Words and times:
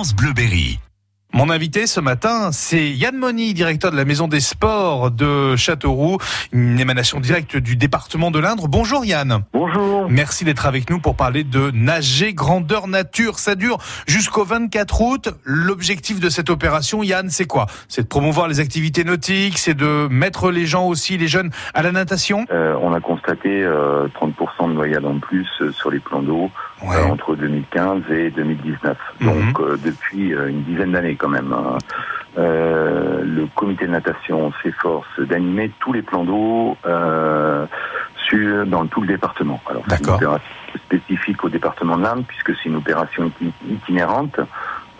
France 0.00 0.14
Bleuberry. 0.14 0.89
Mon 1.32 1.48
invité 1.48 1.86
ce 1.86 2.00
matin, 2.00 2.50
c'est 2.52 2.90
Yann 2.90 3.16
Moni, 3.16 3.54
directeur 3.54 3.92
de 3.92 3.96
la 3.96 4.04
Maison 4.04 4.26
des 4.26 4.40
Sports 4.40 5.12
de 5.12 5.54
Châteauroux, 5.54 6.18
une 6.52 6.78
émanation 6.80 7.20
directe 7.20 7.56
du 7.56 7.76
département 7.76 8.32
de 8.32 8.40
l'Indre. 8.40 8.66
Bonjour 8.66 9.04
Yann. 9.04 9.42
Bonjour. 9.52 10.10
Merci 10.10 10.44
d'être 10.44 10.66
avec 10.66 10.90
nous 10.90 10.98
pour 10.98 11.14
parler 11.14 11.44
de 11.44 11.70
nager 11.72 12.34
grandeur 12.34 12.88
nature. 12.88 13.38
Ça 13.38 13.54
dure 13.54 13.78
jusqu'au 14.08 14.44
24 14.44 15.00
août. 15.02 15.28
L'objectif 15.44 16.18
de 16.18 16.28
cette 16.30 16.50
opération, 16.50 17.04
Yann, 17.04 17.30
c'est 17.30 17.46
quoi? 17.46 17.66
C'est 17.88 18.02
de 18.02 18.08
promouvoir 18.08 18.48
les 18.48 18.58
activités 18.58 19.04
nautiques, 19.04 19.56
c'est 19.58 19.74
de 19.74 20.08
mettre 20.10 20.50
les 20.50 20.66
gens 20.66 20.86
aussi, 20.88 21.16
les 21.16 21.28
jeunes, 21.28 21.50
à 21.74 21.82
la 21.82 21.92
natation? 21.92 22.44
Euh, 22.50 22.74
on 22.82 22.92
a 22.92 23.00
constaté 23.00 23.62
euh, 23.62 24.08
30% 24.20 24.68
de 24.68 24.72
noyades 24.74 25.06
en 25.06 25.20
plus 25.20 25.46
euh, 25.60 25.70
sur 25.72 25.90
les 25.92 26.00
plans 26.00 26.22
d'eau 26.22 26.50
Ouais. 26.82 26.96
euh, 26.96 27.12
entre 27.12 27.36
2015 27.36 28.04
et 28.10 28.30
2019. 28.30 28.96
Mhm. 29.20 29.26
Donc 29.28 29.60
euh, 29.60 29.78
depuis 29.84 30.32
euh, 30.32 30.48
une 30.48 30.62
dizaine 30.62 30.92
d'années 30.92 31.14
quand 31.20 31.28
même. 31.28 31.52
hein. 31.52 31.78
Euh, 32.38 33.22
le 33.24 33.46
comité 33.54 33.86
de 33.86 33.90
natation 33.90 34.52
s'efforce 34.62 35.18
d'animer 35.20 35.70
tous 35.80 35.92
les 35.92 36.02
plans 36.02 36.24
d'eau 36.24 36.76
euh, 36.86 37.66
sur 38.28 38.64
dans 38.66 38.86
tout 38.86 39.00
le 39.00 39.08
département. 39.08 39.60
Alors 39.68 39.82
c'est 39.88 39.96
une 40.00 40.04
opération 40.14 40.48
spécifique 40.76 41.42
au 41.44 41.48
département 41.48 41.96
de 41.96 42.02
l'Inde 42.04 42.24
puisque 42.26 42.54
c'est 42.56 42.68
une 42.68 42.76
opération 42.76 43.26
iti- 43.40 43.52
itinérante. 43.68 44.38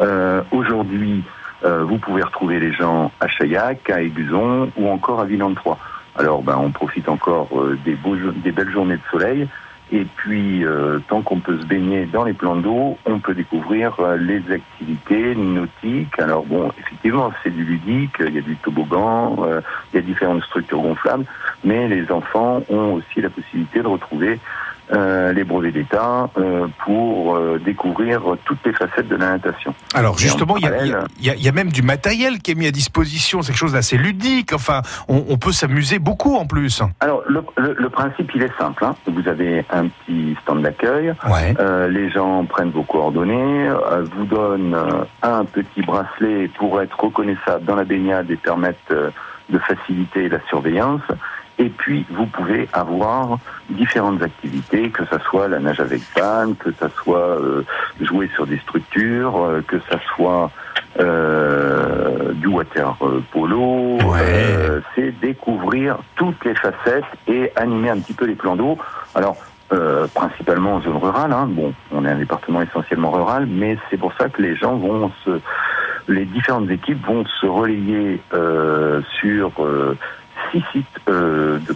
Euh, 0.00 0.42
Aujourd'hui, 0.52 1.22
vous 1.62 1.98
pouvez 1.98 2.22
retrouver 2.22 2.60
les 2.60 2.72
gens 2.72 3.10
à 3.20 3.26
Chaillac, 3.28 3.90
à 3.90 4.00
Aiguzon 4.00 4.70
ou 4.76 4.88
encore 4.88 5.20
à 5.20 5.24
Villan-de-Troyes. 5.24 5.76
Alors, 6.16 6.40
ben, 6.42 6.56
on 6.56 6.70
profite 6.70 7.08
encore 7.08 7.48
des, 7.84 7.94
beaux, 7.94 8.16
des 8.16 8.52
belles 8.52 8.70
journées 8.70 8.96
de 8.96 9.02
soleil. 9.10 9.48
Et 9.90 10.04
puis, 10.16 10.64
euh, 10.64 10.98
tant 11.08 11.22
qu'on 11.22 11.40
peut 11.40 11.58
se 11.58 11.64
baigner 11.64 12.04
dans 12.04 12.24
les 12.24 12.34
plans 12.34 12.56
d'eau, 12.56 12.98
on 13.06 13.18
peut 13.20 13.34
découvrir 13.34 13.98
euh, 14.00 14.16
les 14.18 14.42
activités 14.52 15.34
nautiques. 15.34 16.18
Alors 16.18 16.44
bon, 16.44 16.70
effectivement, 16.78 17.32
c'est 17.42 17.50
du 17.50 17.64
ludique, 17.64 18.16
il 18.20 18.34
y 18.34 18.38
a 18.38 18.42
du 18.42 18.56
toboggan, 18.56 19.36
euh, 19.44 19.60
il 19.92 19.96
y 19.96 19.98
a 19.98 20.02
différentes 20.02 20.42
structures 20.42 20.80
gonflables, 20.80 21.24
mais 21.64 21.88
les 21.88 22.10
enfants 22.12 22.62
ont 22.68 22.94
aussi 22.94 23.22
la 23.22 23.30
possibilité 23.30 23.80
de 23.80 23.86
retrouver 23.86 24.38
euh, 24.92 25.32
les 25.32 25.44
brevets 25.44 25.72
d'État 25.72 26.30
euh, 26.38 26.66
pour 26.84 27.36
euh, 27.36 27.60
découvrir 27.64 28.20
toutes 28.44 28.64
les 28.64 28.72
facettes 28.72 29.08
de 29.08 29.16
la 29.16 29.30
natation. 29.30 29.74
Alors 29.94 30.18
justement, 30.18 30.56
il 30.56 30.64
y, 30.64 30.88
y 30.88 30.90
y 31.26 31.30
a- 31.30 31.34
il 31.34 31.42
y 31.42 31.48
a 31.48 31.52
même 31.52 31.70
du 31.70 31.82
matériel 31.82 32.38
qui 32.40 32.52
est 32.52 32.54
mis 32.54 32.66
à 32.66 32.70
disposition. 32.70 33.42
C'est 33.42 33.52
quelque 33.52 33.58
chose 33.58 33.72
d'assez 33.72 33.96
ludique. 33.98 34.52
Enfin, 34.52 34.82
on, 35.08 35.24
on 35.28 35.36
peut 35.38 35.52
s'amuser 35.52 35.98
beaucoup 35.98 36.36
en 36.36 36.46
plus. 36.46 36.82
Alors, 37.00 37.22
le, 37.28 37.42
le- 37.56 37.74
le 37.78 37.88
principe, 37.90 38.30
il 38.34 38.42
est 38.42 38.56
simple. 38.58 38.84
hein. 38.84 38.94
Vous 39.06 39.28
avez 39.28 39.64
un 39.70 39.88
petit 39.88 40.36
stand 40.42 40.62
d'accueil. 40.62 41.12
Ouais. 41.28 41.54
Euh, 41.60 41.88
les 41.88 42.10
gens 42.10 42.44
prennent 42.44 42.70
vos 42.70 42.82
coordonnées, 42.82 43.68
euh, 43.68 44.04
vous 44.16 44.24
donnent 44.24 44.74
euh, 44.74 45.04
un 45.22 45.44
petit 45.44 45.82
bracelet 45.82 46.48
pour 46.58 46.80
être 46.80 46.98
reconnaissable 46.98 47.64
dans 47.64 47.76
la 47.76 47.84
baignade 47.84 48.30
et 48.30 48.36
permettre 48.36 48.78
de 49.50 49.58
faciliter 49.58 50.28
la 50.28 50.38
surveillance. 50.48 51.00
Et 51.58 51.68
puis, 51.68 52.06
vous 52.10 52.26
pouvez 52.26 52.68
avoir 52.72 53.38
différentes 53.70 54.22
activités, 54.22 54.90
que 54.90 55.04
ça 55.06 55.18
soit 55.20 55.48
la 55.48 55.58
nage 55.58 55.80
avec 55.80 56.00
panne, 56.14 56.54
que 56.56 56.70
ça 56.72 56.88
soit 57.02 57.40
euh, 57.40 57.62
jouer 58.00 58.30
sur 58.34 58.46
des 58.46 58.58
structures, 58.58 59.36
euh, 59.36 59.62
que 59.66 59.78
ça 59.90 59.98
soit 60.14 60.50
euh, 61.00 62.32
du 62.34 62.46
water 62.46 62.96
polo. 63.32 63.98
Ouais. 64.04 64.80
C'est 64.94 65.12
découvrir 65.20 65.98
toutes 66.16 66.44
les 66.44 66.54
facettes 66.54 67.04
et 67.26 67.50
animer 67.56 67.90
un 67.90 67.98
petit 67.98 68.14
peu 68.14 68.26
les 68.26 68.36
plans 68.36 68.56
d'eau. 68.56 68.78
Alors, 69.14 69.36
euh, 69.70 70.06
principalement 70.14 70.76
en 70.76 70.80
zone 70.80 70.96
rurale. 70.96 71.30
Hein. 71.30 71.46
Bon, 71.50 71.74
on 71.92 72.04
est 72.06 72.08
un 72.08 72.18
département 72.18 72.62
essentiellement 72.62 73.10
rural, 73.10 73.46
mais 73.46 73.76
c'est 73.90 73.98
pour 73.98 74.14
ça 74.14 74.30
que 74.30 74.40
les 74.40 74.56
gens 74.56 74.76
vont 74.76 75.10
se, 75.24 75.40
les 76.08 76.24
différentes 76.24 76.70
équipes 76.70 77.04
vont 77.06 77.24
se 77.40 77.46
relayer 77.46 78.18
euh, 78.32 79.02
sur 79.20 79.52
euh, 79.58 79.94
six 80.52 80.62
sites, 80.72 80.86
euh, 81.08 81.58
de, 81.58 81.74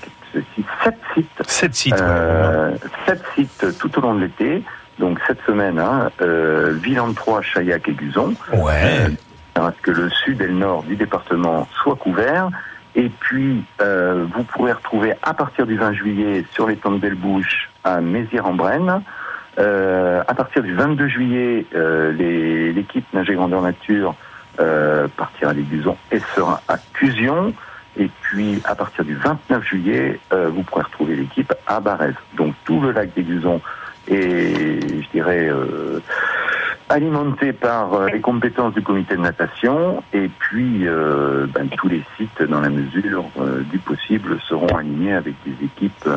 six- 0.55 0.64
sept 0.85 0.98
sites, 1.14 1.42
Sept 1.46 1.74
sites. 1.74 1.95
ouais. 1.95 2.01
euh, 2.02 2.70
sept 3.07 3.23
sites 3.35 3.79
tout 3.79 3.98
au 3.98 4.02
long 4.02 4.14
de 4.14 4.20
l'été. 4.23 4.63
Donc 4.98 5.19
cette 5.27 5.41
semaine, 5.46 5.79
hein, 5.79 6.11
euh, 6.20 6.74
Villan-de-Troyes, 6.83 7.42
Chaillac 7.42 7.89
et 7.89 7.92
Guzon 7.92 8.35
Ouais. 8.52 9.08
ce 9.57 9.83
que 9.83 9.91
le 9.91 10.11
sud 10.11 10.41
et 10.42 10.46
le 10.46 10.55
nord 10.55 10.83
du 10.85 10.96
département 10.96 11.67
soient 11.83 11.96
couverts. 11.96 12.48
Et 12.95 13.08
puis, 13.08 13.64
euh, 13.80 14.27
vous 14.35 14.42
pourrez 14.45 14.73
retrouver 14.73 15.14
à 15.23 15.33
partir 15.33 15.67
du 15.67 15.77
20 15.79 15.95
juillet 15.95 16.45
sur 16.52 16.67
les 16.67 16.77
temps 16.77 16.91
de 16.92 16.98
Belle-Bouche 16.98 17.70
à 17.85 18.01
Mézières-en-Brenne. 18.02 19.02
Euh, 19.58 20.23
à 20.29 20.35
partir 20.35 20.63
du 20.63 20.75
22 20.75 21.08
juillet, 21.08 21.67
euh, 21.75 22.13
l'équipe 22.75 23.05
Nager 23.14 23.35
Grandeur 23.35 23.63
Nature 23.63 24.14
euh, 24.61 25.08
partira 25.17 25.51
à 25.51 25.55
l'Aiguillon 25.55 25.96
et 26.11 26.20
sera 26.35 26.61
à 26.69 26.77
Cusion. 26.92 27.55
Et 27.98 28.11
puis, 28.23 28.61
à 28.64 28.75
partir 28.75 29.05
du 29.05 29.14
29 29.14 29.64
juillet, 29.64 30.20
euh, 30.33 30.48
vous 30.48 30.63
pourrez 30.63 30.83
retrouver 30.83 31.17
l'équipe 31.17 31.53
à 31.67 31.80
Barèze. 31.80 32.14
Donc, 32.36 32.55
tout 32.64 32.80
le 32.80 32.92
lac 32.92 33.13
d'Aiguillon 33.14 33.61
est, 34.08 34.80
je 34.80 35.11
dirais, 35.13 35.48
euh, 35.48 36.01
alimenté 36.92 37.52
par 37.52 37.95
euh, 37.95 38.08
les 38.08 38.20
compétences 38.20 38.75
du 38.75 38.83
comité 38.83 39.17
de 39.17 39.23
natation 39.23 40.02
et 40.13 40.29
puis 40.39 40.86
euh, 40.86 41.47
ben, 41.47 41.69
tous 41.69 41.89
les 41.89 42.02
sites 42.17 42.42
dans 42.42 42.61
la 42.61 42.69
mesure 42.69 43.25
euh, 43.41 43.63
du 43.70 43.79
possible 43.79 44.39
seront 44.47 44.77
alignés 44.77 45.14
avec 45.14 45.35
des 45.47 45.64
équipes 45.64 46.08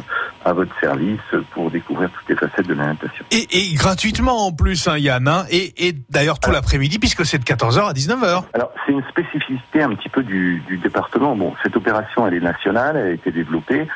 à 0.46 0.54
votre 0.54 0.72
service 0.80 1.20
pour 1.52 1.72
découvrir 1.72 2.10
toutes 2.12 2.30
les 2.30 2.36
facettes 2.36 2.68
de 2.68 2.74
la 2.76 2.88
natation. 2.88 3.26
Et, 3.32 3.48
et 3.52 3.74
gratuitement 3.74 4.46
en 4.48 4.52
plus, 4.52 4.88
hein, 4.88 4.98
Yann. 4.98 5.28
hein. 5.28 5.46
et, 5.50 5.88
et 5.88 5.94
d'ailleurs 6.10 6.40
tout 6.40 6.52
l'après-midi, 6.52 7.00
puisque 7.00 7.26
c'est 7.26 7.40
de 7.40 7.44
14h 7.44 7.90
à 7.90 7.94
19h. 7.94 8.44
Alors 8.54 8.72
c'est 8.86 8.92
une 8.94 9.04
spécificité 9.10 9.82
un 9.82 9.90
petit 9.96 10.10
peu 10.10 10.24
du, 10.24 10.62
du 10.68 10.78
département. 10.78 11.36
Bon, 11.36 11.54
cette 11.64 11.76
opération 11.76 12.28
elle 12.28 12.36
est 12.36 12.40
nationale, 12.40 12.96
elle 12.96 13.08
a 13.08 13.12
été 13.12 13.32
développée. 13.32 13.88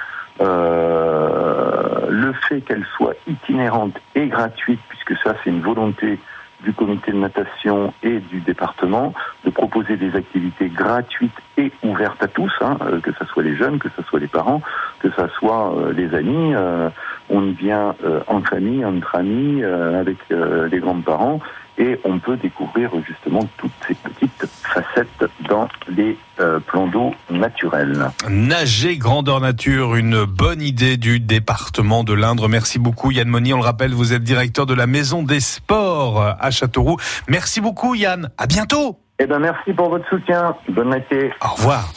Euh, 0.41 2.07
le 2.09 2.33
fait 2.33 2.61
qu'elle 2.61 2.85
soit 2.97 3.13
itinérante 3.27 3.95
et 4.15 4.27
gratuite, 4.27 4.79
puisque 4.89 5.15
ça 5.23 5.35
c'est 5.43 5.49
une 5.49 5.61
volonté 5.61 6.19
du 6.63 6.73
comité 6.73 7.11
de 7.11 7.17
natation 7.17 7.93
et 8.03 8.19
du 8.19 8.39
département 8.41 9.13
de 9.45 9.49
proposer 9.49 9.95
des 9.95 10.13
activités 10.15 10.67
gratuites 10.67 11.31
et 11.57 11.71
ouvertes 11.83 12.21
à 12.21 12.27
tous, 12.27 12.51
hein, 12.61 12.77
euh, 12.81 12.99
que 12.99 13.11
ce 13.17 13.25
soit 13.25 13.43
les 13.43 13.55
jeunes, 13.55 13.79
que 13.79 13.87
ce 13.95 14.03
soit 14.03 14.19
les 14.19 14.27
parents, 14.27 14.61
que 14.99 15.09
ce 15.11 15.27
soit 15.37 15.73
euh, 15.75 15.93
les 15.93 16.13
amis. 16.15 16.53
euh, 16.55 16.89
on 17.31 17.45
y 17.45 17.53
vient 17.53 17.93
euh, 18.03 18.21
en 18.25 18.41
famille, 18.41 18.83
entre 18.83 19.15
amis, 19.15 19.61
euh, 19.61 19.99
avec 19.99 20.17
euh, 20.31 20.67
les 20.67 20.79
grands-parents, 20.79 21.39
et 21.77 21.99
on 22.03 22.17
peut 22.17 22.37
découvrir 22.37 22.89
justement 23.07 23.47
toutes 23.57 23.71
ces 23.87 23.93
petites 23.93 24.45
facettes 24.63 25.25
dans 25.47 25.67
les 25.87 26.17
euh, 26.39 26.59
plans 26.59 26.87
d'eau 26.87 27.13
naturels. 27.29 28.09
Nager 28.27 28.97
grandeur 28.97 29.41
nature, 29.41 29.93
une 29.95 30.25
bonne 30.25 30.59
idée 30.61 30.97
du 30.97 31.19
département 31.19 32.03
de 32.03 32.13
l'Indre. 32.13 32.47
Merci 32.49 32.79
beaucoup 32.79 33.11
Yann 33.11 33.27
Moni. 33.27 33.53
On 33.53 33.57
le 33.57 33.63
rappelle, 33.63 33.93
vous 33.93 34.11
êtes 34.11 34.23
directeur 34.23 34.65
de 34.65 34.73
la 34.73 34.87
Maison 34.87 35.21
des 35.21 35.39
Sports 35.39 36.35
à 36.39 36.49
Châteauroux. 36.49 36.97
Merci 37.27 37.61
beaucoup 37.61 37.93
Yann. 37.93 38.31
À 38.39 38.47
bientôt. 38.47 38.97
Eh 39.19 39.27
ben 39.27 39.37
merci 39.37 39.71
pour 39.73 39.89
votre 39.89 40.09
soutien. 40.09 40.55
Bonne 40.69 40.95
été. 40.95 41.31
Au 41.45 41.53
revoir. 41.55 41.91